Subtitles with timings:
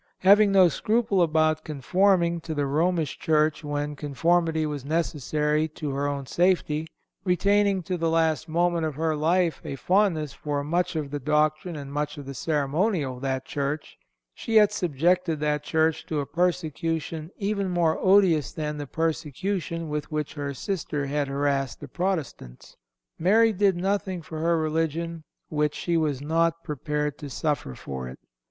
[0.21, 6.07] "Having no scruple about conforming to the Romish Church when conformity was necessary to her
[6.07, 6.87] own safety,
[7.23, 11.75] retaining to the last moment of her life a fondness for much of the doctrine
[11.75, 13.95] and much of the ceremonial of that Church,
[14.33, 20.11] she yet subjected that Church to a persecution even more odious than the persecution with
[20.11, 22.75] which her sister had harassed the Protestants.
[23.19, 23.53] Mary...
[23.53, 28.17] did nothing for her religion which she was not prepared to suffer for it.